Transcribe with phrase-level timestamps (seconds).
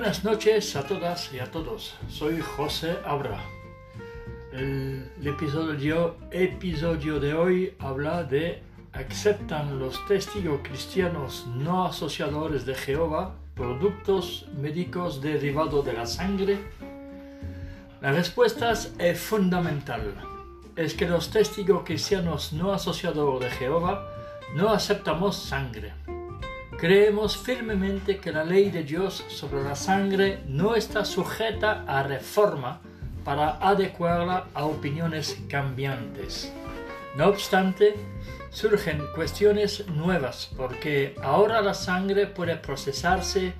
[0.00, 1.94] Buenas noches a todas y a todos.
[2.08, 3.38] Soy José Abra.
[4.50, 8.62] El, episodio, episodio de hoy habla de
[8.94, 16.58] ¿Aceptan los testigos cristianos no asociadores de Jehová productos médicos derivados de la sangre?
[18.00, 20.14] La respuesta es fundamental.
[20.76, 24.08] Es que los testigos cristianos no asociadores de Jehová
[24.54, 25.92] no aceptamos sangre.
[26.80, 32.80] Creemos firmemente que la ley de Dios sobre la sangre no está sujeta a reforma
[33.22, 36.50] para adecuarla a opiniones cambiantes.
[37.16, 37.96] No obstante,
[38.48, 43.52] surgen cuestiones nuevas porque ahora la sangre puede procesarse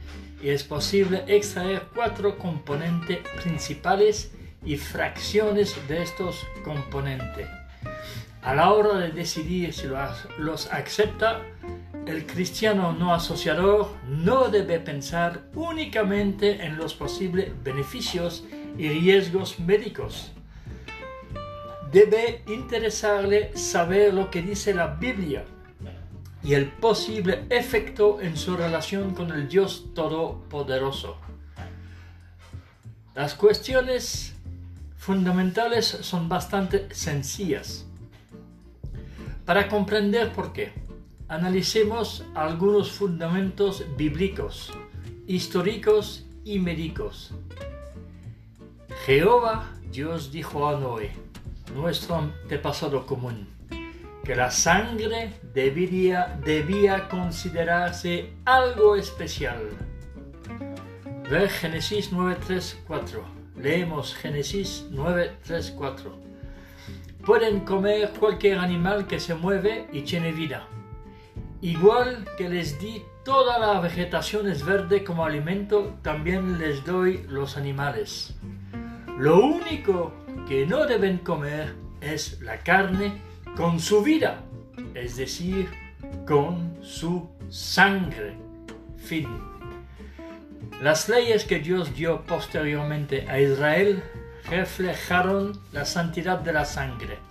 [0.42, 4.32] y es posible extraer cuatro componentes principales
[4.64, 7.46] y fracciones de estos componentes.
[8.40, 9.88] A la hora de decidir si
[10.38, 11.42] los acepta,
[12.06, 18.44] el cristiano no asociador no debe pensar únicamente en los posibles beneficios
[18.78, 20.32] y riesgos médicos.
[21.92, 25.44] Debe interesarle saber lo que dice la Biblia
[26.42, 31.18] y el posible efecto en su relación con el Dios Todopoderoso.
[33.14, 34.34] Las cuestiones
[34.96, 37.86] fundamentales son bastante sencillas.
[39.44, 40.72] Para comprender por qué,
[41.30, 44.72] analicemos algunos fundamentos bíblicos,
[45.28, 47.30] históricos y médicos.
[49.06, 51.12] Jehová Dios dijo a Noé,
[51.72, 53.46] nuestro antepasado común,
[54.24, 59.68] que la sangre debía, debía considerarse algo especial.
[61.30, 63.20] Ver Génesis 9.3.4.
[63.56, 66.10] Leemos Génesis 9.3.4.
[67.24, 70.66] Pueden comer cualquier animal que se mueve y tiene vida
[71.62, 77.58] Igual que les di toda la vegetación es verde como alimento, también les doy los
[77.58, 78.34] animales.
[79.18, 80.14] Lo único
[80.48, 83.20] que no deben comer es la carne
[83.56, 84.42] con su vida,
[84.94, 85.68] es decir,
[86.26, 88.38] con su sangre.
[88.96, 89.28] Fin.
[90.80, 94.02] Las leyes que Dios dio posteriormente a Israel
[94.48, 97.29] reflejaron la santidad de la sangre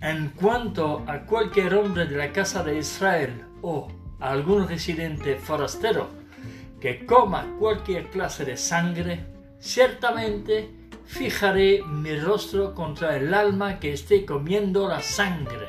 [0.00, 3.88] en cuanto a cualquier hombre de la casa de Israel o
[4.18, 6.08] algún residente forastero
[6.80, 9.26] que coma cualquier clase de sangre,
[9.58, 10.70] ciertamente
[11.04, 15.68] fijaré mi rostro contra el alma que esté comiendo la sangre.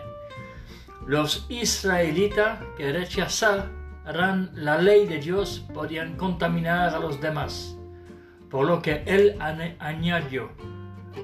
[1.05, 7.75] Los israelitas que rechazaran la ley de Dios podían contaminar a los demás,
[8.49, 9.35] por lo que él
[9.79, 10.51] añadió,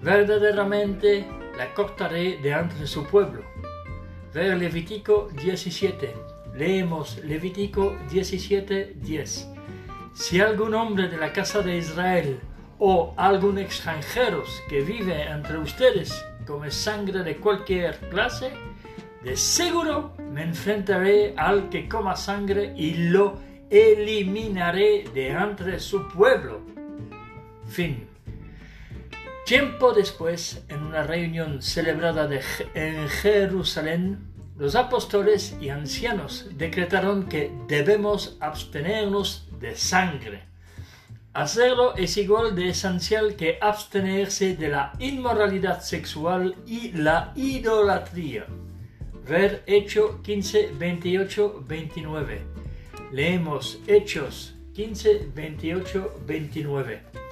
[0.01, 1.25] verdaderamente
[1.57, 3.44] la cortaré de entre su pueblo.
[4.34, 6.13] Ver Levítico 17.
[6.56, 9.47] Leemos Levítico 17, 10.
[10.13, 12.40] Si algún hombre de la casa de Israel
[12.79, 18.51] o algún extranjero que vive entre ustedes come sangre de cualquier clase,
[19.23, 26.62] de seguro me enfrentaré al que coma sangre y lo eliminaré de entre su pueblo.
[27.67, 28.06] Fin.
[29.47, 32.30] Tiempo después, en una reunión celebrada
[32.74, 34.28] en Jerusalén,
[34.58, 40.44] los apóstoles y ancianos decretaron que debemos abstenernos de sangre.
[41.31, 48.47] Hacerlo es igual de esencial que abstenerse de la inmoralidad sexual y la idolatría.
[49.25, 52.41] Ver Hecho 15, 28, 29.
[53.14, 57.26] Leemos Hechos 15, 28, 29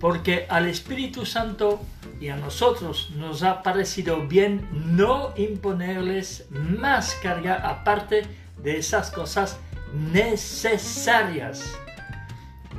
[0.00, 1.80] porque al Espíritu Santo
[2.20, 8.22] y a nosotros nos ha parecido bien no imponerles más carga aparte
[8.62, 9.58] de esas cosas
[9.92, 11.78] necesarias,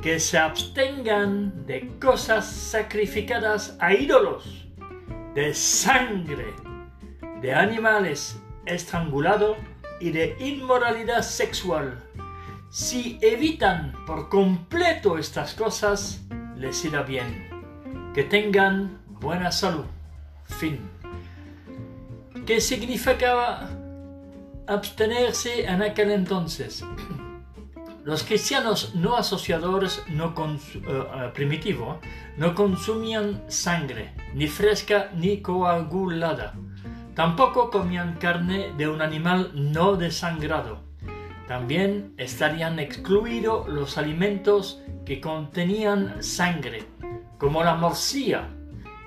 [0.02, 4.66] que se abstengan de cosas sacrificadas a ídolos,
[5.34, 6.46] de sangre,
[7.42, 9.56] de animales estrangulados
[10.00, 12.02] y de inmoralidad sexual.
[12.70, 16.22] Si evitan por completo estas cosas,
[16.60, 17.48] les irá bien.
[18.14, 19.86] Que tengan buena salud.
[20.44, 20.78] Fin.
[22.46, 23.70] ¿Qué significaba
[24.66, 26.84] abstenerse en aquel entonces?
[28.04, 31.98] Los cristianos no asociadores no uh, primitivos
[32.36, 36.54] no consumían sangre, ni fresca ni coagulada.
[37.14, 40.90] Tampoco comían carne de un animal no desangrado
[41.50, 44.80] también estarían excluidos los alimentos
[45.10, 46.84] que contenían sangre,
[47.36, 48.48] como la morcilla.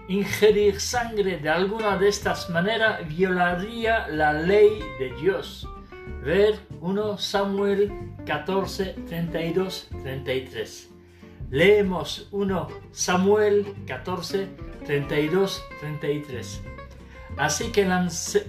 [0.09, 5.65] Ingerir sangre de alguna de estas maneras violaría la ley de Dios.
[6.21, 7.93] Ver 1 Samuel
[8.25, 10.89] 14, 32, 33.
[11.49, 14.49] Leemos 1 Samuel 14,
[14.85, 16.63] 32, 33.
[17.37, 17.89] Así que,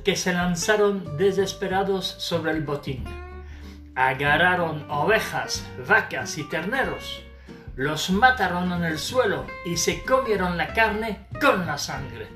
[0.03, 3.05] que se lanzaron desesperados sobre el botín.
[3.95, 7.24] Agarraron ovejas, vacas y terneros,
[7.77, 12.29] los mataron en el suelo y se comieron la carne con la sangre.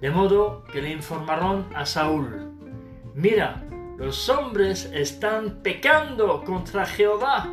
[0.00, 2.52] De modo que le informaron a Saúl,
[3.14, 3.62] mira,
[3.98, 7.50] los hombres están pecando contra Jehová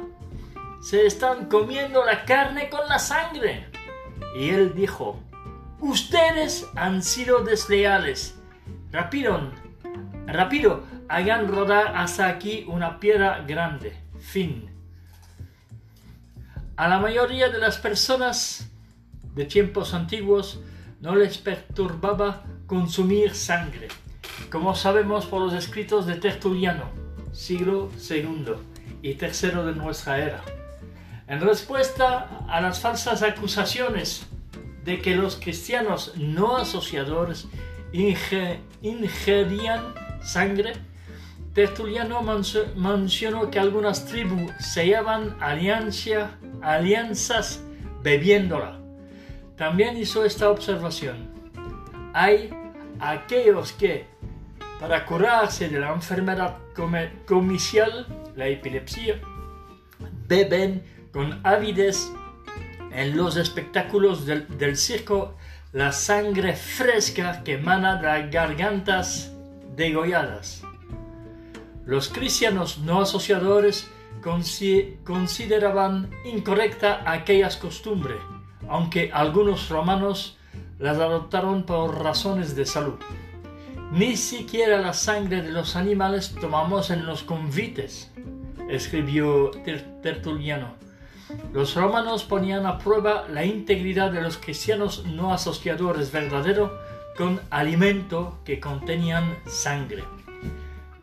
[0.82, 3.68] se están comiendo la carne con la sangre.
[4.36, 5.20] Y él dijo,
[5.80, 8.42] ustedes han sido desleales.
[8.92, 9.52] Rápido,
[10.26, 13.96] rápido, hagan rodar hasta aquí una piedra grande.
[14.20, 14.71] Fin.
[16.82, 18.72] A la mayoría de las personas
[19.36, 20.62] de tiempos antiguos
[21.00, 23.88] no les perturbaba consumir sangre,
[24.50, 26.86] como sabemos por los escritos de Tertuliano,
[27.34, 28.54] siglo II
[29.04, 30.42] y tercero de nuestra era.
[31.28, 34.26] En respuesta a las falsas acusaciones
[34.84, 37.46] de que los cristianos no asociadores
[38.82, 39.84] ingerían
[40.24, 40.74] sangre,
[41.54, 42.22] Tertuliano
[42.76, 46.30] mencionó que algunas tribus sellaban alianzas
[48.02, 48.80] bebiéndola.
[49.58, 51.30] También hizo esta observación.
[52.14, 52.52] Hay
[53.00, 54.06] aquellos que,
[54.80, 56.58] para curarse de la enfermedad
[57.28, 59.20] comicial, la epilepsia,
[60.28, 62.10] beben con avidez
[62.92, 65.36] en los espectáculos del, circo
[65.74, 69.34] la sangre fresca que emana de las gargantas
[69.76, 70.64] degolladas.
[71.86, 73.90] Los cristianos no asociadores
[75.04, 78.20] consideraban incorrecta aquellas costumbres,
[78.70, 80.38] aunque algunos romanos
[80.78, 83.00] las adoptaron por razones de salud.
[83.92, 88.12] Ni siquiera la sangre de los animales tomamos en los convites,
[88.70, 89.52] escribió
[90.02, 90.76] Tertuliano.
[91.54, 96.72] Los romanos ponían a prueba la integridad de los cristianos no asociadores verdaderos
[97.18, 100.04] con alimento que contenían sangre.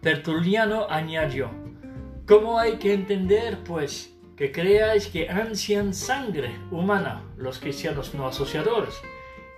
[0.01, 1.51] Tertuliano añadió,
[2.25, 8.95] ¿cómo hay que entender, pues, que creáis que ansian sangre humana los cristianos no asociadores,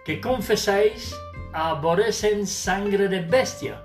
[0.06, 1.14] que confesáis
[1.52, 3.82] aborrecen sangre de bestia?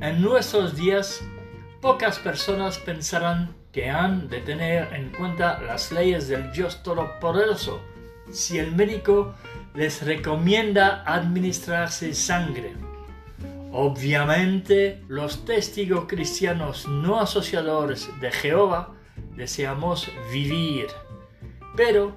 [0.00, 1.20] En nuestros días,
[1.80, 7.80] pocas personas pensarán que han de tener en cuenta las leyes del Dios Todopoderoso
[8.30, 9.34] si el médico
[9.74, 12.91] les recomienda administrarse sangre.
[13.74, 18.94] Obviamente, los testigos cristianos no asociadores de Jehová
[19.34, 20.88] deseamos vivir,
[21.74, 22.14] pero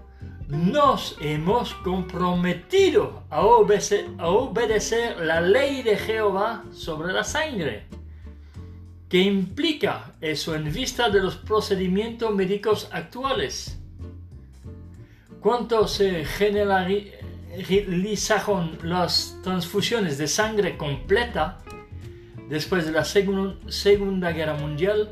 [0.50, 7.86] nos hemos comprometido a obedecer, la ley de Jehová sobre la sangre.
[9.08, 13.80] ¿Qué implica eso en vista de los procedimientos médicos actuales?
[15.40, 16.26] ¿Cuánto se
[17.64, 21.60] generalizaron las transfusiones de sangre completa
[22.50, 25.12] después de la Segunda Guerra Mundial?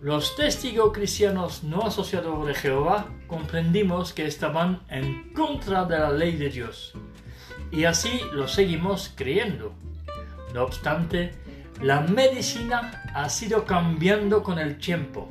[0.00, 6.36] Los testigos cristianos no asociados de Jehová comprendimos que estaban en contra de la ley
[6.36, 6.94] de Dios
[7.70, 9.74] y así lo seguimos creyendo.
[10.54, 11.32] No obstante,
[11.82, 15.28] la medicina ha sido cambiando con el tiempo.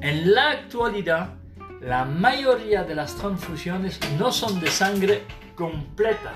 [0.00, 1.34] En la actualidad,
[1.86, 5.22] la mayoría de las transfusiones no son de sangre
[5.54, 6.32] completa,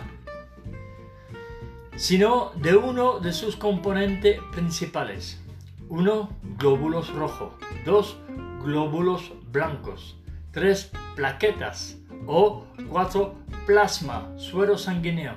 [1.96, 5.42] sino de uno de sus componentes principales.
[5.88, 6.28] Uno,
[6.58, 7.54] glóbulos rojos.
[7.86, 8.18] Dos,
[8.62, 10.18] glóbulos blancos.
[10.50, 11.96] Tres, plaquetas.
[12.26, 13.36] O cuatro,
[13.66, 15.34] plasma, suero sanguíneo.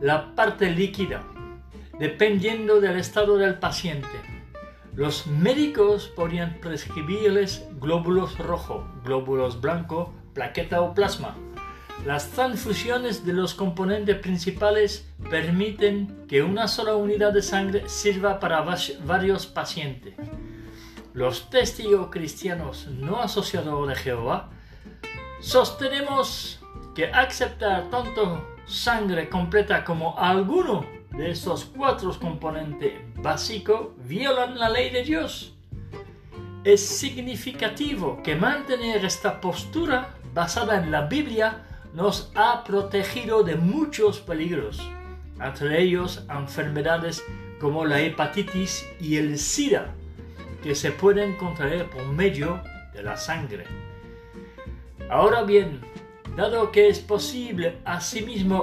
[0.00, 1.22] La parte líquida
[1.98, 4.08] dependiendo del estado del paciente.
[4.94, 11.34] Los médicos podrían prescribirles glóbulos rojos, glóbulos blancos, plaqueta o plasma.
[12.04, 18.66] Las transfusiones de los componentes principales permiten que una sola unidad de sangre sirva para
[19.06, 20.14] varios pacientes.
[21.14, 24.50] Los testigos cristianos no asociados de Jehová
[25.40, 26.60] sostenemos
[26.94, 30.84] que aceptar tanto sangre completa como alguno
[31.16, 35.54] de estos cuatro componentes básicos violan la ley de Dios.
[36.64, 44.20] Es significativo que mantener esta postura basada en la Biblia nos ha protegido de muchos
[44.20, 44.80] peligros,
[45.40, 47.22] entre ellos enfermedades
[47.60, 49.92] como la hepatitis y el SIDA,
[50.62, 52.62] que se pueden contraer por medio
[52.94, 53.64] de la sangre.
[55.10, 55.80] Ahora bien,
[56.36, 58.62] dado que es posible asimismo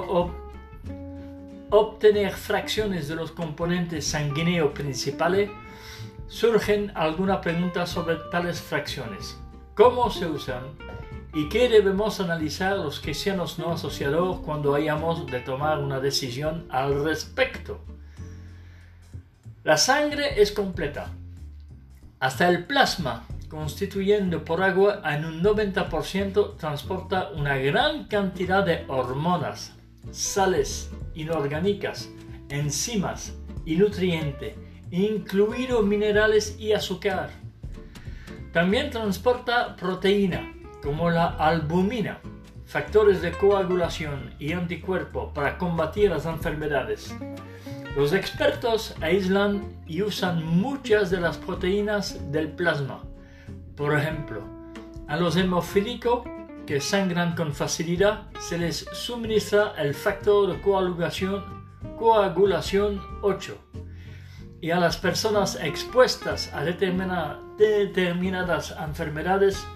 [1.70, 5.50] obtener fracciones de los componentes sanguíneos principales,
[6.26, 9.38] surgen algunas preguntas sobre tales fracciones.
[9.74, 10.64] ¿Cómo se usan?
[11.32, 17.04] ¿Y qué debemos analizar los cristianos no asociados cuando hayamos de tomar una decisión al
[17.04, 17.80] respecto?
[19.62, 21.10] La sangre es completa.
[22.18, 29.72] Hasta el plasma, constituyendo por agua en un 90%, transporta una gran cantidad de hormonas,
[30.10, 32.10] sales inorgánicas,
[32.48, 33.34] enzimas
[33.64, 34.54] y nutrientes
[34.90, 37.30] incluido minerales y azúcar.
[38.52, 42.18] También transporta proteína, como la albumina,
[42.66, 47.14] factores de coagulación y anticuerpo para combatir las enfermedades.
[47.96, 53.02] Los expertos aíslan y usan muchas de las proteínas del plasma.
[53.76, 54.42] Por ejemplo,
[55.08, 56.22] a los hemofílicos
[56.70, 61.42] que sangran con facilidad se les suministra el factor de coagulación,
[61.98, 63.58] coagulación 8
[64.60, 69.66] y a las personas expuestas a determinadas enfermedades,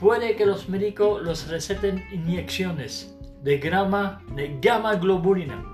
[0.00, 5.64] puede que los médicos los receten inyecciones de, grama, de gamma globulina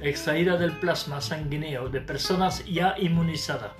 [0.00, 3.72] extraída del plasma sanguíneo de personas ya inmunizadas.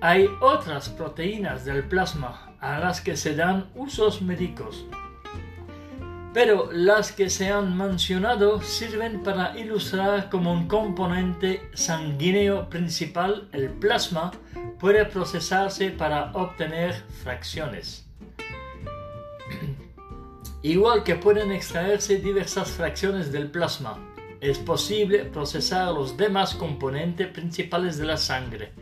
[0.00, 4.86] Hay otras proteínas del plasma a las que se dan usos médicos
[6.32, 13.70] pero las que se han mencionado sirven para ilustrar como un componente sanguíneo principal el
[13.70, 14.30] plasma
[14.78, 18.06] puede procesarse para obtener fracciones.
[20.62, 23.98] Igual que pueden extraerse diversas fracciones del plasma,
[24.40, 28.72] es posible procesar los demás componentes principales de la sangre,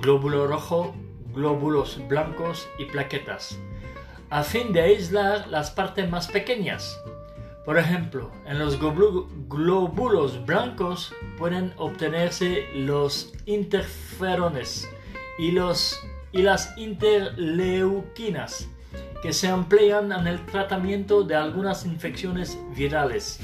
[0.00, 0.94] glóbulo rojo,
[1.34, 3.58] glóbulos blancos y plaquetas
[4.30, 7.00] a fin de aislar las partes más pequeñas.
[7.64, 14.88] Por ejemplo, en los glóbulos blancos pueden obtenerse los interferones
[15.38, 16.00] y, los,
[16.32, 18.68] y las interleuquinas,
[19.22, 23.40] que se emplean en el tratamiento de algunas infecciones virales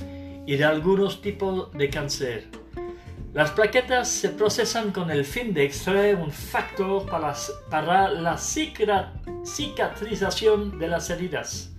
[0.46, 2.63] y de algunos tipos de cáncer.
[3.34, 7.34] Las plaquetas se procesan con el fin de extraer un factor para,
[7.68, 11.72] para la cicatrización de las heridas.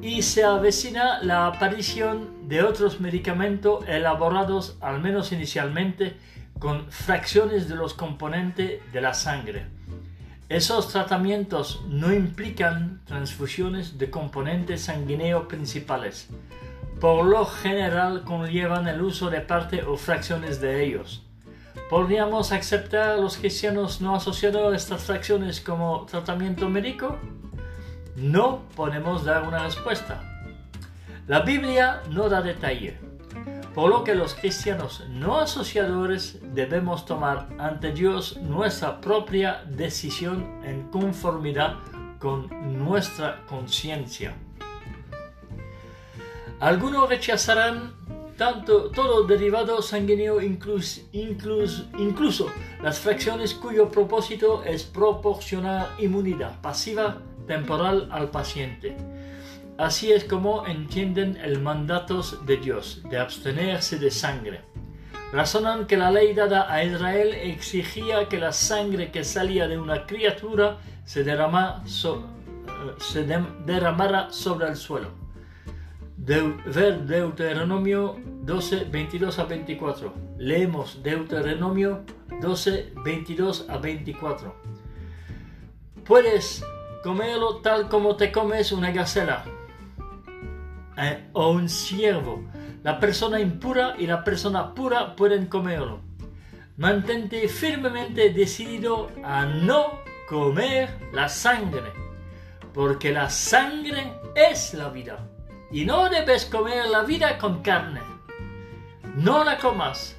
[0.00, 6.16] Y se avecina la aparición de otros medicamentos elaborados, al menos inicialmente,
[6.58, 9.66] con fracciones de los componentes de la sangre.
[10.48, 16.30] Esos tratamientos no implican transfusiones de componentes sanguíneos principales
[17.00, 21.22] por lo general conllevan el uso de parte o fracciones de ellos.
[21.88, 27.16] ¿Podríamos aceptar a los cristianos no asociados estas fracciones como tratamiento médico?
[28.16, 30.22] No podemos dar una respuesta.
[31.28, 32.98] La Biblia no da detalle,
[33.74, 40.88] por lo que los cristianos no asociadores debemos tomar ante Dios nuestra propia decisión en
[40.90, 41.76] conformidad
[42.18, 42.48] con
[42.84, 44.34] nuestra conciencia.
[46.60, 47.94] Algunos rechazarán
[48.36, 51.02] tanto todo derivado sanguíneo, incluso,
[51.96, 52.50] incluso
[52.82, 58.96] las fracciones cuyo propósito es proporcionar inmunidad pasiva temporal al paciente.
[59.76, 64.60] Así es como entienden el mandato de Dios de abstenerse de sangre.
[65.32, 70.06] Razonan que la ley dada a Israel exigía que la sangre que salía de una
[70.06, 75.27] criatura se, derrama eh, se derramara sobre el suelo
[76.18, 80.14] ver Deuteronomio 12, 22 a 24.
[80.38, 82.04] Leemos Deuteronomio
[82.40, 84.54] 12, 22 a 24.
[86.04, 86.64] Puedes
[87.02, 89.44] comerlo tal como te comes una gacela
[90.96, 92.44] eh, o un ciervo.
[92.82, 96.00] La persona impura y la persona pura pueden comerlo.
[96.76, 101.92] Mantente firmemente decidido a no comer la sangre,
[102.72, 105.28] porque la sangre es la vida
[105.70, 108.00] y no debes comer la vida con carne.
[109.16, 110.16] No la comas,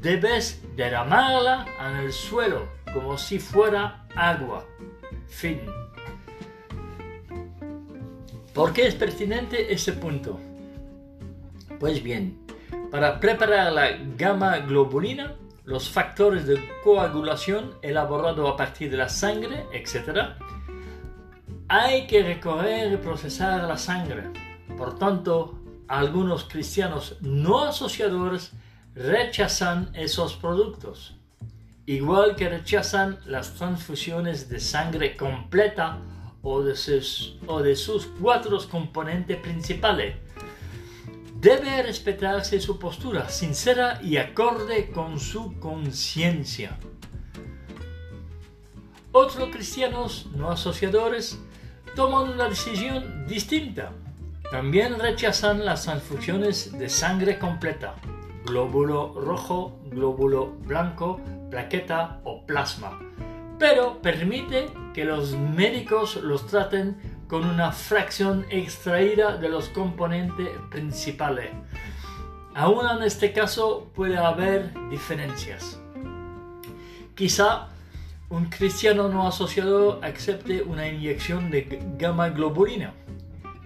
[0.00, 4.64] debes derramarla en el suelo como si fuera agua.
[5.26, 5.60] Fin.
[8.54, 10.38] ¿Por qué es pertinente ese punto?
[11.80, 12.38] Pues bien,
[12.90, 19.66] para preparar la gamma globulina, los factores de coagulación elaborados a partir de la sangre,
[19.72, 20.34] etc.,
[21.68, 28.52] hay que recorrer y procesar la sangre por tanto, algunos cristianos no asociadores
[28.94, 31.16] rechazan esos productos,
[31.86, 35.98] igual que rechazan las transfusiones de sangre completa
[36.42, 40.16] o de sus, o de sus cuatro componentes principales.
[41.40, 46.78] Debe respetarse su postura sincera y acorde con su conciencia.
[49.10, 51.38] Otros cristianos no asociadores
[51.94, 53.92] toman una decisión distinta.
[54.52, 57.94] También rechazan las transfusiones de sangre completa,
[58.44, 61.18] glóbulo rojo, glóbulo blanco,
[61.50, 63.00] plaqueta o plasma,
[63.58, 71.48] pero permite que los médicos los traten con una fracción extraída de los componentes principales.
[72.54, 75.80] Aún en este caso puede haber diferencias.
[77.14, 77.68] Quizá
[78.28, 82.92] un cristiano no asociado acepte una inyección de gamma globulina,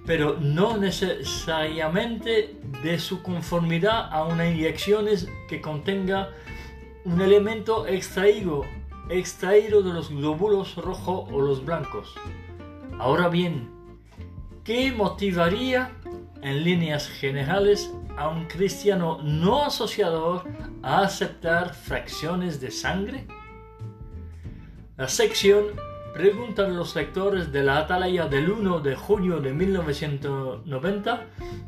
[0.06, 5.06] pero no necesariamente de su conformidad a una inyección
[5.48, 6.30] que contenga
[7.04, 8.64] un elemento extraído,
[9.10, 12.14] extraído de los glóbulos rojos o los blancos.
[12.98, 13.68] Ahora bien,
[14.64, 15.92] ¿qué motivaría
[16.42, 20.44] en líneas generales a un cristiano no asociador
[20.82, 23.26] a aceptar fracciones de sangre?
[24.96, 25.64] La sección
[26.16, 31.26] Preguntan los lectores de la Atalaya del 1 de junio de 1990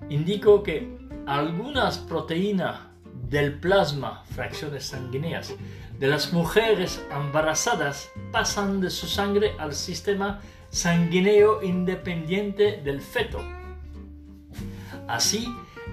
[0.09, 2.81] indicó que algunas proteínas
[3.29, 5.55] del plasma, fracciones sanguíneas,
[5.99, 10.41] de las mujeres embarazadas pasan de su sangre al sistema
[10.71, 13.43] sanguíneo independiente del feto.
[15.09, 15.47] Así,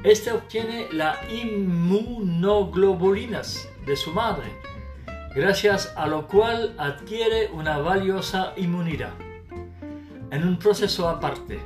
[0.06, 4.46] este obtiene las inmunoglobulinas de su madre,
[5.36, 9.12] gracias a lo cual adquiere una valiosa inmunidad.
[10.32, 11.60] En un proceso aparte,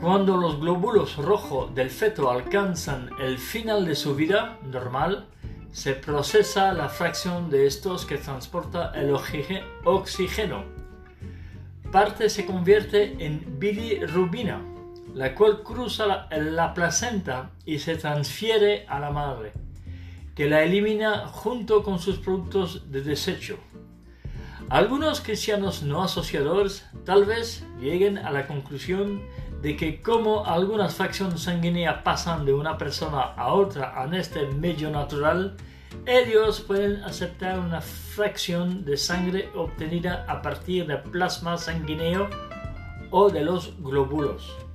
[0.00, 5.26] cuando los glóbulos rojos del feto alcanzan el final de su vida normal,
[5.70, 9.14] se procesa la fracción de estos que transporta el
[9.84, 10.64] oxígeno.
[11.92, 14.62] Parte se convierte en bilirrubina,
[15.12, 19.67] la cual cruza la, la placenta y se transfiere a la madre
[20.38, 23.58] que la elimina junto con sus productos de desecho.
[24.68, 29.20] Algunos cristianos no asociadores tal vez lleguen a la conclusión
[29.62, 34.90] de que como algunas fracciones sanguíneas pasan de una persona a otra en este medio
[34.90, 35.56] natural,
[36.06, 42.30] ellos pueden aceptar una fracción de sangre obtenida a partir del plasma sanguíneo
[43.10, 44.67] o de los glóbulos.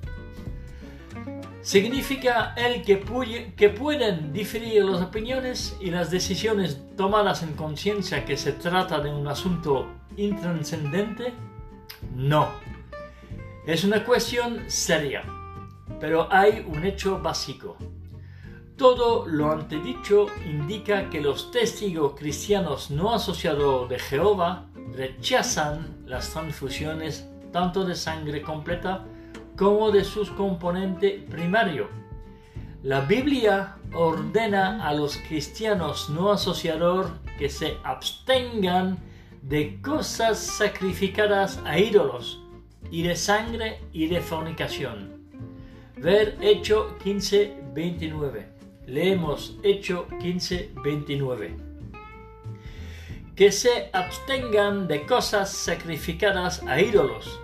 [1.63, 8.52] Significa el que, pueden diferir las opiniones y las decisiones tomadas en conciencia que se
[8.52, 11.34] trata de un asunto intranscendente?
[12.13, 12.49] No.
[13.65, 15.23] Es una cuestión seria,
[16.02, 17.78] pero hay un hecho básico.
[18.76, 24.65] Todo lo antedicho indica que los testigos cristianos no asociados de Jehová
[24.97, 29.06] rechazan las transfusiones tanto de sangre completa
[29.57, 31.89] como de sus componentes primarios.
[32.81, 38.97] La Biblia ordena a los cristianos no asociador que se abstengan
[39.41, 42.41] de cosas sacrificadas a ídolos
[42.91, 45.23] y de sangre y de fornicación.
[45.97, 48.47] Ver Hecho 15, 29.
[48.87, 51.55] Leemos Hecho 15, 29.
[53.35, 57.39] Que se abstengan de cosas sacrificadas a ídolos,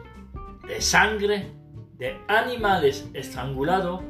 [0.67, 1.58] de sangre
[1.99, 4.01] de animales estrangulados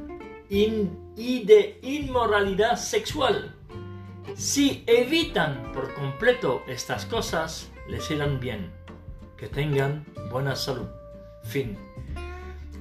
[0.48, 3.56] y de inmoralidad sexual.
[4.36, 8.72] Si evitan por completo estas cosas, les irán bien.
[9.36, 10.88] Que tengan buena salud.
[11.44, 11.78] Fin.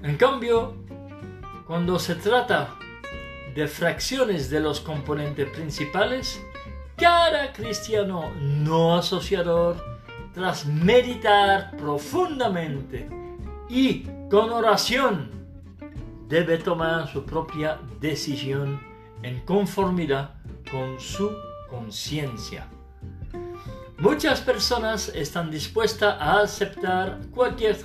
[0.03, 0.75] En cambio,
[1.67, 2.77] cuando se trata
[3.55, 6.41] de fracciones de los componentes principales,
[6.97, 9.99] cada cristiano no asociador,
[10.35, 13.09] tras meditar profundamente
[13.69, 15.31] y con oración
[16.29, 18.79] debe tomar su propia decisión
[19.23, 20.35] en conformidad
[20.71, 21.35] con su
[21.71, 22.67] conciencia.
[23.97, 27.77] Muchas personas están dispuestas a aceptar cualquier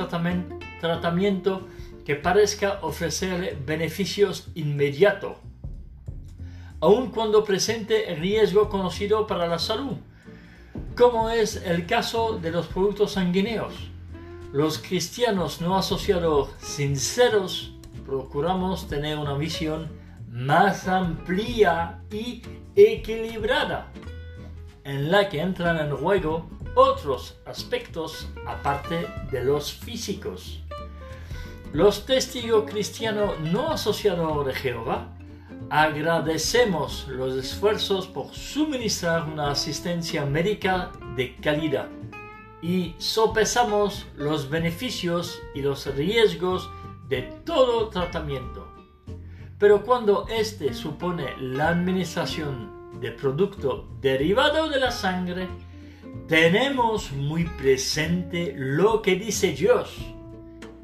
[0.81, 1.61] tratamiento
[2.03, 5.37] que parezca ofrecerle beneficios inmediatos,
[6.81, 9.95] aun cuando presente riesgo conocido para la salud,
[10.97, 13.92] como es el caso de los productos sanguíneos
[14.53, 17.73] los cristianos no asociados sinceros
[18.05, 19.91] procuramos tener una visión
[20.29, 22.43] más amplia y
[22.75, 23.91] equilibrada,
[24.83, 30.61] en la que entran en juego otros aspectos aparte de los físicos.
[31.71, 35.17] Los testigos cristianos no asociados de Jehová
[35.71, 41.87] agradecemos los esfuerzos por suministrar una asistencia médica de calidad
[42.63, 46.69] y sopesamos los beneficios y los riesgos
[47.09, 48.65] de todo tratamiento.
[49.59, 55.49] Pero cuando éste supone la administración de producto derivado de la sangre,
[56.29, 59.97] tenemos muy presente lo que dice Dios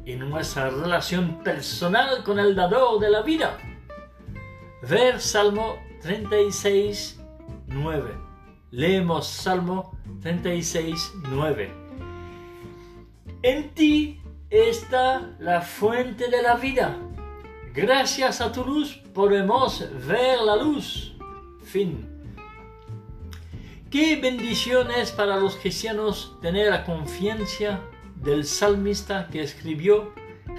[0.05, 3.57] en nuestra relación personal con el dador de la vida.
[4.81, 7.21] Ver Salmo 36,
[7.67, 8.11] 9.
[8.71, 11.71] Leemos Salmo 36, 9.
[13.41, 16.97] En ti está la fuente de la vida.
[17.73, 21.15] Gracias a tu luz podemos ver la luz.
[21.63, 22.07] Fin.
[23.89, 27.79] Qué bendiciones para los cristianos tener la confianza
[28.15, 30.13] del salmista que escribió,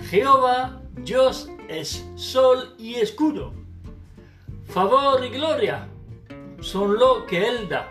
[0.08, 3.52] Jehová Dios es sol y escudo.
[4.66, 5.88] Favor y gloria
[6.60, 7.88] son lo que Él da.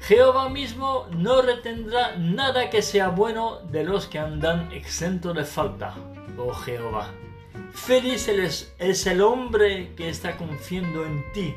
[0.00, 5.94] Jehová mismo no retendrá nada que sea bueno de los que andan exento de falta,
[6.38, 7.10] oh Jehová.
[7.72, 11.54] Feliz es, el hombre que está confiando en ti.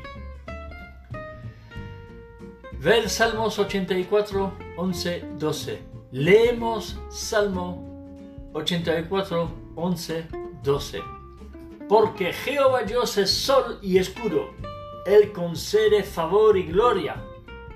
[2.78, 5.82] Ver Salmos 84, 11, 12.
[6.12, 10.28] Leemos Salmo 84, 11,
[10.62, 11.02] 12.
[11.88, 14.50] Porque Jehová Dios es sol y escudo.
[15.06, 17.22] Él concede favor y gloria.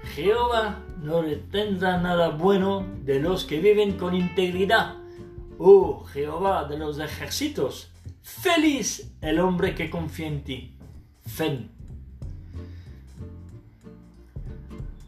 [0.04, 4.96] Jehová no retendrá nada bueno de los que viven con integridad.
[5.58, 7.90] Oh Jehová de los ejércitos,
[8.22, 10.76] feliz el hombre que confía en ti.
[11.26, 11.70] Fen.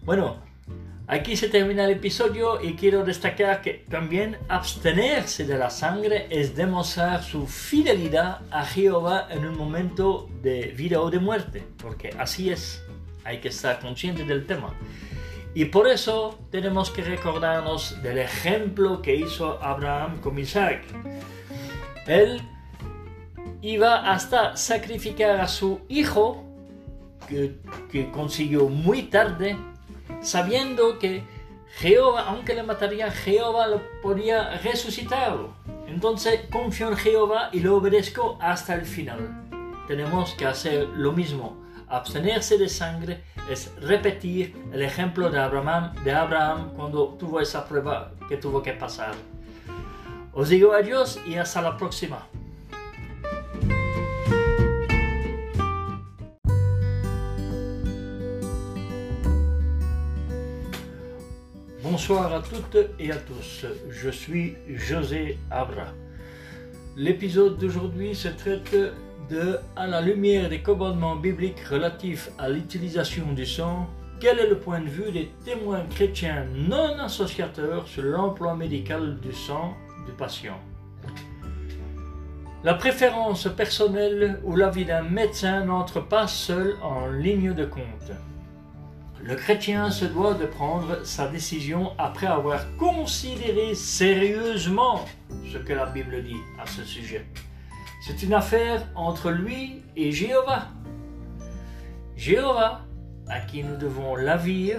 [0.02, 0.36] Bueno,
[1.08, 6.54] aquí se termina el episodio y quiero destacar que también abstenerse de la sangre es
[6.54, 12.50] demostrar su fidelidad a Jehová en un momento de vida o de muerte, porque así
[12.50, 12.85] es,
[13.26, 14.74] hay que estar consciente del tema.
[15.54, 20.82] Y por eso tenemos que recordarnos del ejemplo que hizo Abraham con Isaac.
[22.06, 22.42] Él
[23.62, 26.44] iba hasta sacrificar a su hijo,
[27.28, 27.58] que,
[28.12, 29.56] consiguió muy tarde,
[30.20, 31.24] sabiendo que
[31.78, 35.36] Jehová, aunque le mataría, Jehová lo podía resucitar.
[35.88, 39.48] Entonces confío en Jehová y lo obedezco hasta el final.
[39.88, 41.65] Tenemos que hacer lo mismo.
[41.88, 48.12] Abstenerse de sangre es repetir el ejemplo de Abraham, de Abraham cuando tuvo esa prueba
[48.28, 49.14] que tuvo que pasar.
[50.32, 52.26] Os digo adiós y hasta la próxima.
[61.82, 65.94] Bonsoir à toutes et à tous, je suis José Abra.
[66.96, 68.92] L'épisode d'aujourd'hui se traite
[69.30, 73.88] de À la lumière des commandements bibliques relatifs à l'utilisation du sang,
[74.20, 79.32] quel est le point de vue des témoins chrétiens non associateurs sur l'emploi médical du
[79.32, 79.74] sang
[80.06, 80.58] du patient?
[82.64, 88.12] La préférence personnelle ou l'avis d'un médecin n'entre pas seul en ligne de compte.
[89.22, 95.04] Le chrétien se doit de prendre sa décision après avoir considéré sérieusement
[95.52, 97.26] ce que la Bible dit à ce sujet.
[98.00, 100.68] C'est une affaire entre lui et Jéhovah.
[102.16, 102.82] Jéhovah,
[103.28, 104.72] à qui nous devons l'avis,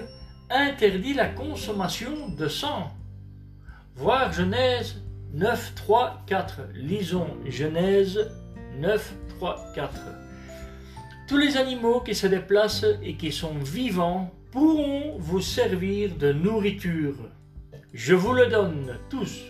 [0.49, 2.91] interdit la consommation de sang.
[3.95, 5.01] Voir Genèse
[5.33, 6.61] 9, 3, 4.
[6.73, 8.31] Lisons Genèse
[8.79, 9.93] 9, 3, 4.
[11.27, 17.15] Tous les animaux qui se déplacent et qui sont vivants pourront vous servir de nourriture.
[17.93, 19.41] Je vous le donne tous,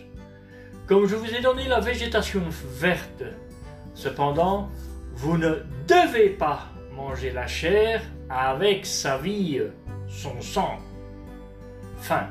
[0.86, 2.42] comme je vous ai donné la végétation
[2.80, 3.22] verte.
[3.98, 4.68] Cependant,
[5.12, 5.56] vous ne
[5.88, 9.60] devez pas manger la chair avec sa vie,
[10.06, 10.78] son sang.
[11.96, 12.28] Fin.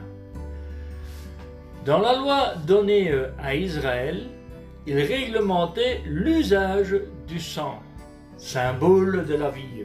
[1.83, 3.11] Dans la loi donnée
[3.43, 4.27] à Israël,
[4.85, 6.95] il réglementait l'usage
[7.27, 7.81] du sang
[8.37, 9.83] symbole de la vie.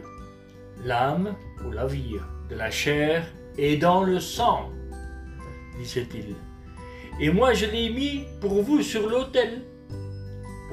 [0.84, 1.34] L'âme
[1.66, 2.14] ou la vie
[2.48, 3.26] de la chair
[3.58, 4.70] est dans le sang,
[5.80, 6.36] disait-il.
[7.18, 9.62] Et moi je l'ai mis pour vous sur l'autel,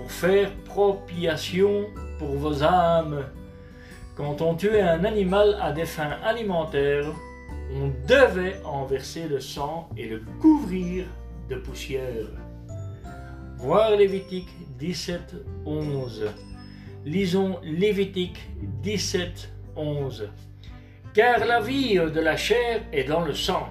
[0.10, 1.86] faire propiation
[2.18, 3.26] pour vos âmes.
[4.16, 7.08] Quand on tuait un animal à des fins alimentaires,
[7.74, 11.06] on devait en verser le sang et le couvrir
[11.50, 12.28] de poussière.
[13.58, 16.26] Voir Lévitique 17, 11.
[17.06, 18.40] Lisons Lévitique
[18.82, 20.30] 17, 11.
[21.14, 23.70] Car la vie de la chair est dans le sang,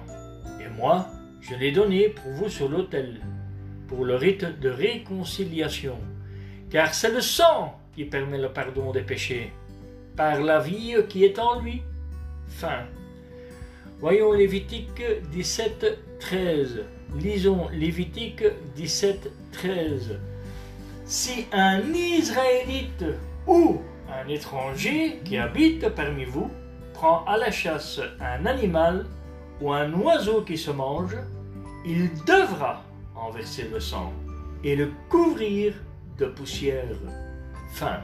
[0.59, 1.07] et moi,
[1.41, 3.21] je l'ai donné pour vous sur l'autel,
[3.87, 5.97] pour le rite de réconciliation.
[6.69, 9.51] Car c'est le sang qui permet le pardon des péchés,
[10.15, 11.81] par la vie qui est en lui.
[12.47, 12.85] Fin.
[13.99, 16.85] Voyons Lévitique 17, 13.
[17.15, 18.43] Lisons Lévitique
[18.75, 20.19] 17, 13
[21.09, 23.03] si un Israélite
[23.47, 26.51] ou un étranger qui habite parmi vous
[26.93, 29.07] prend à la chasse un animal
[29.59, 31.17] ou un oiseau qui se mange,
[31.83, 32.83] il devra
[33.15, 34.13] en verser le sang
[34.63, 35.73] et le couvrir
[36.19, 36.95] de poussière.
[37.71, 38.01] Fin.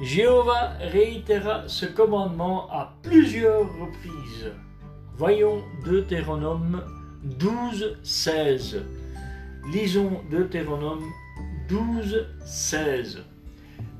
[0.00, 4.52] Jéhovah réitéra ce commandement à plusieurs reprises.
[5.16, 6.84] Voyons Deutéronome
[7.24, 8.82] 12, 16.
[9.72, 11.04] Lisons Deutéronome
[11.68, 13.24] 12, 16.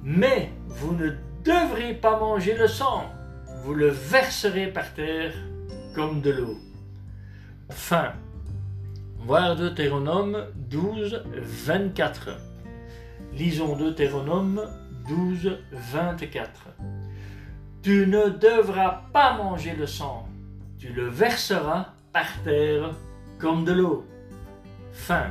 [0.05, 1.11] Mais vous ne
[1.45, 3.05] devrez pas manger le sang,
[3.65, 5.35] vous le verserez par terre
[5.95, 6.57] comme de l'eau.
[7.71, 8.13] Fin.
[9.19, 12.48] Voir Deutéronome 12, 24.
[13.39, 14.69] Lisons Deutéronome
[15.09, 16.51] 12, 24.
[17.83, 20.27] Tu ne devras pas manger le sang,
[20.77, 22.91] tu le verseras par terre
[23.39, 24.05] comme de l'eau.
[24.91, 25.31] Fin.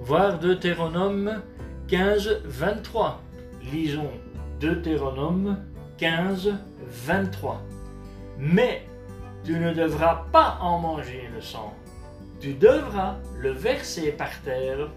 [0.00, 1.42] Voir Deutéronome
[1.86, 3.22] 15, 23.
[3.72, 4.10] Lisons
[4.58, 5.58] Deutéronome
[5.98, 6.54] 15,
[6.88, 7.62] 23.
[8.36, 8.82] Mais
[9.44, 11.72] tu ne devras pas en manger le sang.
[12.40, 14.90] Tu devras le verser par terre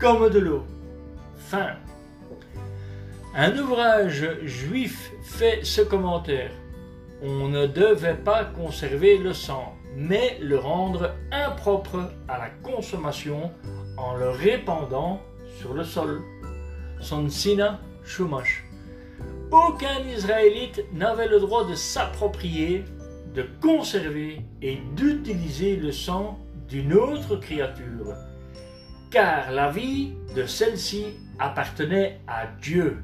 [0.00, 0.64] comme de l'eau.
[3.34, 6.50] Un ouvrage juif fait ce commentaire.
[7.22, 13.50] On ne devait pas conserver le sang, mais le rendre impropre à la consommation
[13.96, 15.20] en le répandant
[15.58, 16.20] sur le sol.
[17.00, 18.64] Son sina shumash.
[19.50, 22.84] Aucun Israélite n'avait le droit de s'approprier,
[23.34, 28.14] de conserver et d'utiliser le sang d'une autre créature,
[29.10, 33.02] car la vie de celle-ci appartenait à Dieu.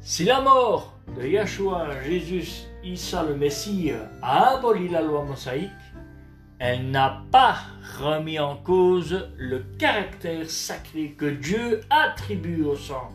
[0.00, 5.70] Si la mort de Yahshua Jésus, Issa le Messie, a aboli la loi mosaïque,
[6.58, 7.56] elle n'a pas
[7.98, 13.08] remis en cause le caractère sacré que Dieu attribue au sang.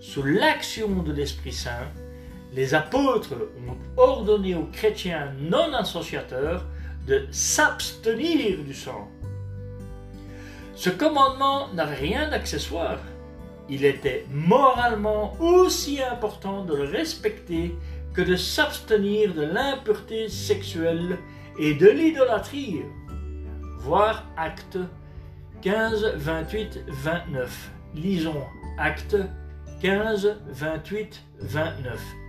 [0.00, 1.88] Sous l'action de l'Esprit Saint,
[2.54, 3.34] les apôtres
[3.68, 6.64] ont ordonné aux chrétiens non associateurs
[7.06, 9.10] de s'abstenir du sang.
[10.76, 12.98] Ce commandement n'avait rien d'accessoire.
[13.70, 17.74] Il était moralement aussi important de le respecter
[18.12, 21.18] que de s'abstenir de l'impureté sexuelle
[21.58, 22.82] et de l'idolâtrie.
[23.78, 24.78] Voir Acte
[25.62, 27.70] 15, 28, 29.
[27.94, 28.44] Lisons
[28.78, 29.16] Acte
[29.80, 32.25] 15, 28, 29.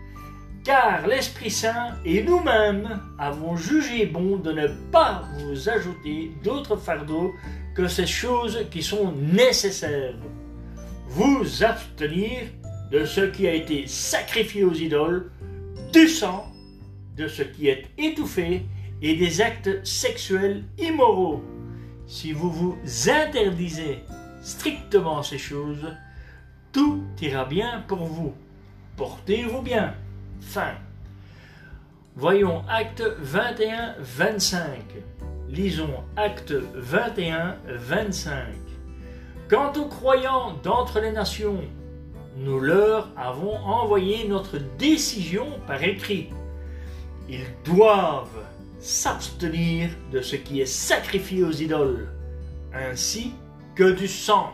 [0.67, 7.33] Car l'Esprit Saint et nous-mêmes avons jugé bon de ne pas vous ajouter d'autres fardeaux
[7.73, 10.17] que ces choses qui sont nécessaires.
[11.07, 12.41] Vous abstenir
[12.91, 15.31] de ce qui a été sacrifié aux idoles,
[15.93, 16.51] du sang,
[17.15, 18.65] de ce qui est étouffé
[19.01, 21.41] et des actes sexuels immoraux.
[22.07, 22.77] Si vous vous
[23.09, 23.99] interdisez
[24.41, 25.95] strictement ces choses,
[26.73, 28.33] tout ira bien pour vous.
[28.97, 29.95] Portez-vous bien.
[30.41, 30.75] Fin.
[32.15, 34.83] Voyons acte 21, 25.
[35.49, 38.37] Lisons acte 21, 25.
[39.49, 41.61] Quant aux croyants d'entre les nations,
[42.37, 46.29] nous leur avons envoyé notre décision par écrit.
[47.29, 48.45] Ils doivent
[48.79, 52.09] s'abstenir de ce qui est sacrifié aux idoles,
[52.73, 53.31] ainsi
[53.75, 54.53] que du sang,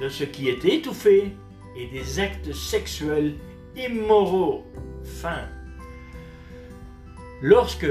[0.00, 1.32] de ce qui est étouffé
[1.76, 3.34] et des actes sexuels
[3.76, 4.64] immoraux.
[5.06, 5.48] Fin.
[7.42, 7.86] Lorsque,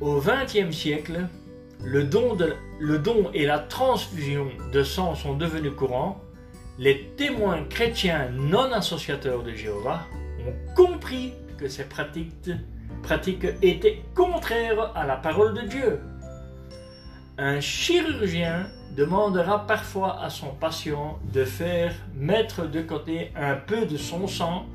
[0.00, 1.28] au XXe siècle,
[1.84, 6.20] le don, et la transfusion de sang sont devenus courants,
[6.78, 10.02] les témoins chrétiens non associateurs de Jéhovah
[10.46, 12.50] ont compris que ces pratiques,
[13.02, 16.00] pratiques étaient contraires à la parole de Dieu.
[17.38, 18.66] Un chirurgien
[18.96, 24.66] demandera parfois à son patient de faire mettre de côté un peu de son sang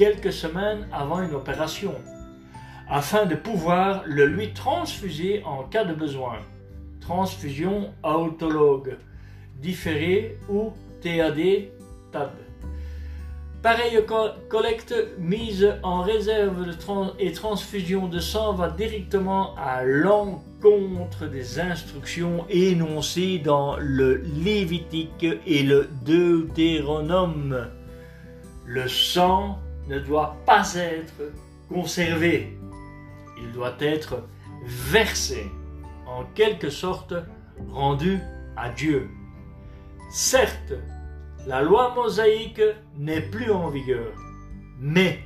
[0.00, 1.94] quelques semaines avant une opération,
[2.88, 6.38] afin de pouvoir le lui transfuser en cas de besoin.
[7.02, 8.96] Transfusion autologue,
[9.60, 11.68] différée ou TAD,
[12.12, 12.30] TAD.
[13.62, 14.02] Pareille
[14.48, 16.74] collecte mise en réserve
[17.18, 25.62] et transfusion de sang va directement à l'encontre des instructions énoncées dans le Lévitique et
[25.62, 27.68] le Deutéronome.
[28.64, 29.58] Le sang
[29.90, 31.32] ne doit pas être
[31.68, 32.56] conservé,
[33.36, 34.24] il doit être
[34.64, 35.50] versé,
[36.06, 37.14] en quelque sorte
[37.70, 38.20] rendu
[38.56, 39.10] à Dieu.
[40.10, 40.74] Certes,
[41.46, 42.62] la loi mosaïque
[42.96, 44.12] n'est plus en vigueur,
[44.78, 45.20] mais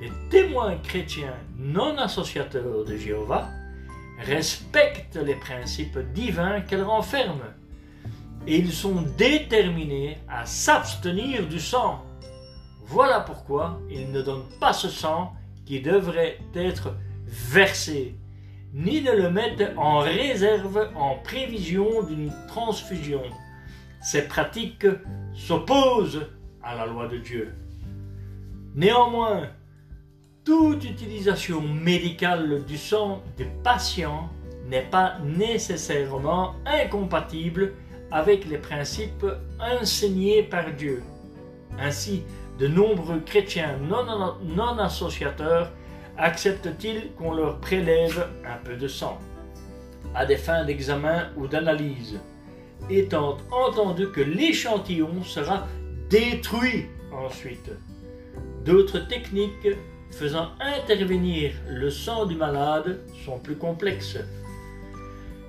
[0.00, 3.48] les témoins chrétiens non associateurs de Jéhovah
[4.20, 7.42] respectent les principes divins qu'elle renferme
[8.46, 12.04] et ils sont déterminés à s'abstenir du sang.
[12.88, 15.34] Voilà pourquoi ils ne donnent pas ce sang
[15.66, 16.94] qui devrait être
[17.26, 18.16] versé.
[18.72, 23.22] ni ne le mettent en réserve en prévision d'une transfusion.
[24.00, 24.86] Ces pratiques
[25.34, 26.26] s'opposent
[26.62, 27.54] à la loi de Dieu.
[28.74, 29.48] Néanmoins,
[30.44, 34.30] toute utilisation médicale du sang du patient
[34.66, 37.74] n'est pas nécessairement incompatible
[38.10, 39.26] avec les principes
[39.60, 41.02] enseignés par Dieu.
[41.78, 42.22] Ainsi,
[42.58, 45.72] de nombreux chrétiens non, associateurs
[46.16, 49.18] acceptent-ils qu'on leur prélève un peu de sang?
[50.14, 52.18] À des fins d'examen ou d'analyse,
[52.90, 55.66] étant entendu que l'échantillon sera
[56.10, 57.70] détruit ensuite.
[58.64, 59.76] D'autres techniques
[60.10, 64.18] faisant intervenir le sang du malade sont plus complexes.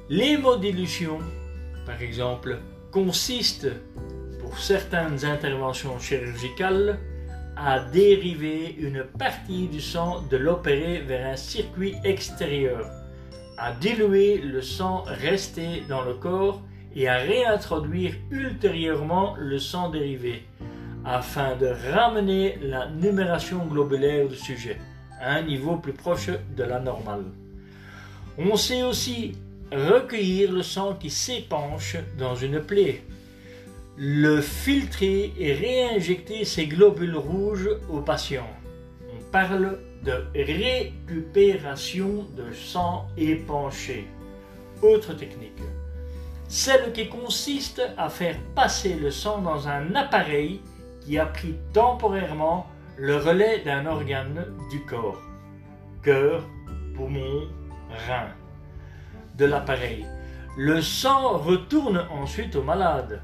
[0.10, 1.20] L'hémodilution,
[1.86, 2.60] par exemple,
[2.92, 3.68] consiste,
[4.50, 6.98] pour certaines interventions chirurgicales,
[7.56, 12.90] à dériver une partie du sang de l'opéré vers un circuit extérieur,
[13.60, 16.64] à diluer le sang resté dans le corps
[16.96, 20.48] et à réintroduire ultérieurement le sang dérivé,
[21.06, 24.78] afin de ramener la numération globulaire du sujet
[25.22, 27.26] à un niveau plus proche de la normale.
[28.40, 29.34] On sait aussi
[29.72, 33.04] recueillir le sang qui s'épanche dans une plaie,
[34.02, 38.48] le filtrer et réinjecter ces globules rouges au patient.
[39.14, 44.08] On parle de récupération de sang épanché.
[44.82, 45.62] Autre technique.
[46.48, 50.62] Celle qui consiste à faire passer le sang dans un appareil
[51.02, 55.22] qui a pris temporairement le relais d'un organe du corps.
[56.04, 56.48] Cœur,
[56.96, 57.50] poumon,
[58.08, 58.30] rein
[59.36, 60.06] de l'appareil.
[60.58, 63.22] Le sang retourne ensuite au malade.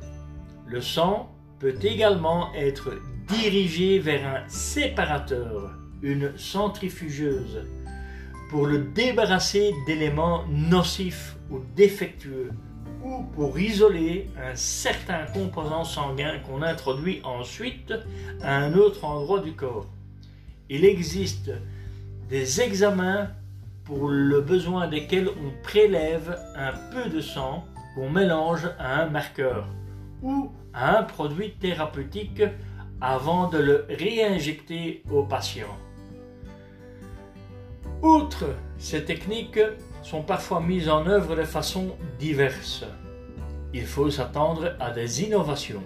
[0.68, 2.94] Le sang peut également être
[3.28, 7.68] dirigé vers un séparateur, une centrifugeuse,
[8.50, 12.52] pour le débarrasser d'éléments nocifs ou défectueux,
[13.04, 17.94] ou pour isoler un certain composant sanguin qu'on introduit ensuite
[18.42, 19.88] à un autre endroit du corps.
[20.70, 21.52] Il existe
[22.28, 23.30] des examens
[23.84, 29.68] pour le besoin desquels on prélève un peu de sang qu'on mélange à un marqueur
[30.22, 32.44] ou à un produit thérapeutique
[33.02, 35.78] avant de le réinjecter au patient.
[38.02, 38.46] Outre
[38.78, 39.60] ces techniques
[40.04, 42.86] sont parfois mises en œuvre de façon diverse.
[43.74, 45.84] Il faut s'attendre à des innovations.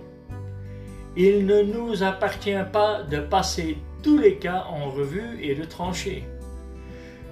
[1.16, 6.28] Il ne nous appartient pas de passer tous les cas en revue et de trancher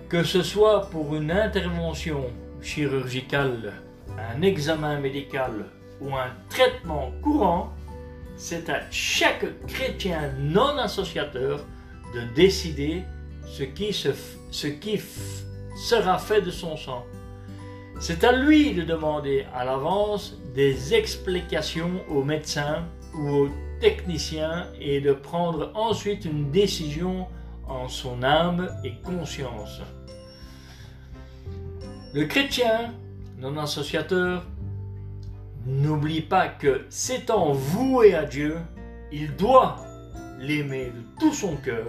[0.09, 2.27] que ce soit pour une intervention
[2.61, 3.73] chirurgicale,
[4.17, 5.65] un examen médical
[6.01, 7.73] ou un traitement courant,
[8.35, 11.65] c'est à chaque chrétien non associateur
[12.13, 13.03] de décider
[13.47, 15.01] ce qui, ce qui
[15.75, 17.05] sera fait de son sang.
[17.99, 25.01] C'est à lui de demander à l'avance des explications aux médecins ou aux techniciens et
[25.01, 27.27] de prendre ensuite une décision
[27.67, 29.81] en son âme et conscience.
[32.13, 32.93] Le chrétien,
[33.39, 34.45] non associateur,
[35.67, 38.55] n'oublie pas que s'étant voué à Dieu,
[39.11, 39.77] il doit
[40.39, 41.87] l'aimer de tout son cœur,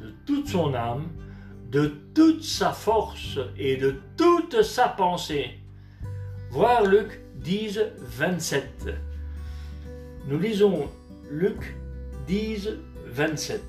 [0.00, 1.08] de toute son âme,
[1.70, 5.58] de toute sa force et de toute sa pensée.
[6.50, 8.90] Voir Luc 10, 27.
[10.26, 10.88] Nous lisons
[11.30, 11.76] Luc
[12.26, 12.70] 10,
[13.06, 13.62] 27.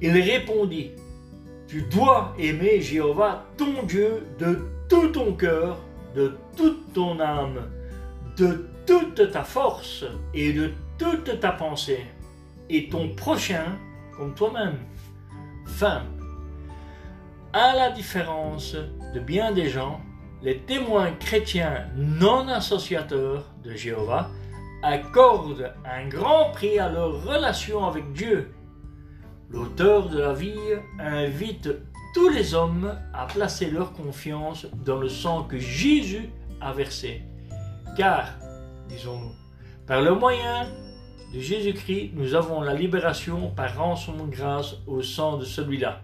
[0.00, 0.92] Il répondit,
[1.66, 5.78] tu dois aimer Jéhovah, ton Dieu, de tout ton cœur,
[6.14, 7.70] de toute ton âme,
[8.40, 12.06] de toute ta force et de toute ta pensée,
[12.70, 13.76] et ton prochain
[14.16, 14.78] comme toi-même.
[15.66, 16.02] Fin.
[17.52, 18.74] À la différence
[19.14, 20.00] de bien des gens,
[20.42, 24.30] les témoins chrétiens non associateurs de Jéhovah
[24.82, 28.50] accordent un grand prix à leur relation avec Dieu
[29.50, 30.54] L'auteur de la vie
[31.00, 31.68] invite
[32.14, 36.30] tous les hommes à placer leur confiance dans le sang que Jésus
[36.60, 37.22] a versé.
[37.96, 38.28] Car,
[38.88, 39.34] disons-nous,
[39.86, 40.66] par le moyen
[41.34, 46.00] de Jésus-Christ, nous avons la libération par rançon grâce au sang de celui-là.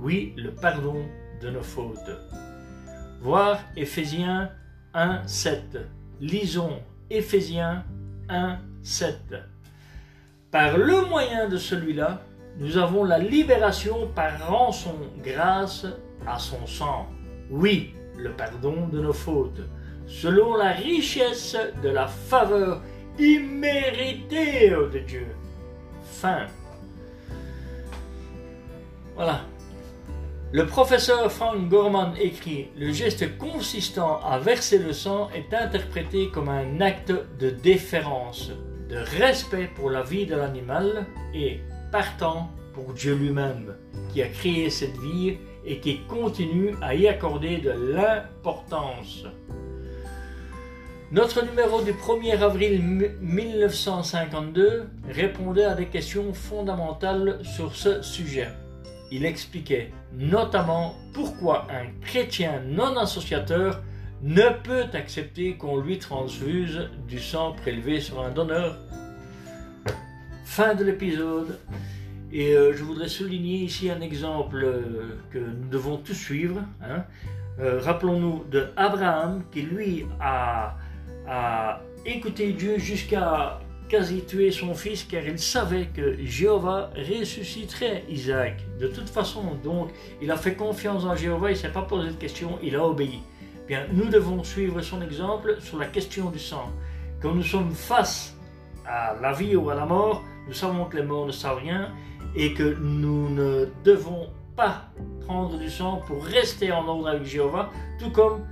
[0.00, 1.04] Oui, le pardon
[1.42, 2.10] de nos fautes.
[3.20, 4.50] Voir Éphésiens
[4.94, 5.78] 1, 7.
[6.20, 7.84] Lisons Éphésiens
[8.28, 9.34] 1, 7.
[10.50, 12.22] Par le moyen de celui-là,
[12.58, 15.86] nous avons la libération par rançon grâce
[16.26, 17.06] à son sang.
[17.50, 19.60] Oui, le pardon de nos fautes,
[20.06, 22.82] selon la richesse de la faveur
[23.18, 25.26] imméritée de Dieu.
[26.02, 26.46] Fin.
[29.14, 29.40] Voilà.
[30.52, 36.48] Le professeur Frank Gorman écrit Le geste consistant à verser le sang est interprété comme
[36.48, 38.52] un acte de déférence,
[38.88, 43.74] de respect pour la vie de l'animal et, partant, pour Dieu lui-même,
[44.12, 49.24] qui a créé cette vie et qui continue à y accorder de l'importance.
[51.12, 58.48] Notre numéro du 1er avril 1952 répondait à des questions fondamentales sur ce sujet.
[59.12, 63.84] Il expliquait notamment pourquoi un chrétien non associateur
[64.20, 68.76] ne peut accepter qu'on lui transfuse du sang prélevé sur un donneur.
[70.44, 71.60] Fin de l'épisode.
[72.32, 76.62] Et euh, je voudrais souligner ici un exemple euh, que nous devons tous suivre.
[76.82, 77.04] Hein.
[77.60, 80.74] Euh, rappelons-nous de Abraham qui lui a,
[81.28, 88.64] a écouté Dieu jusqu'à quasi tuer son fils car il savait que Jéhovah ressusciterait Isaac.
[88.80, 92.08] De toute façon, donc, il a fait confiance en Jéhovah, il ne s'est pas posé
[92.08, 93.20] de questions, il a obéi.
[93.66, 96.72] Bien, nous devons suivre son exemple sur la question du sang.
[97.20, 98.36] Quand nous sommes face
[98.86, 101.92] à la vie ou à la mort, nous savons que les morts ne savent rien
[102.36, 104.84] et que nous ne devons pas
[105.26, 108.46] prendre du sang pour rester en ordre avec Jéhovah, tout comme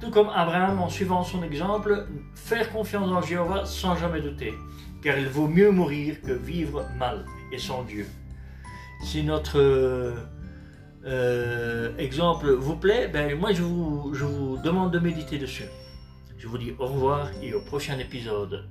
[0.00, 4.52] tout comme Abraham, en suivant son exemple, faire confiance en Jéhovah sans jamais douter,
[5.02, 8.06] car il vaut mieux mourir que vivre mal et sans Dieu.
[9.04, 9.58] Si notre
[11.04, 15.68] euh, exemple vous plaît, ben moi je vous, je vous demande de méditer dessus.
[16.38, 18.64] Je vous dis au revoir et au prochain épisode.